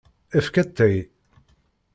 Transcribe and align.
Efk 0.37 0.55
atay. 0.61 0.97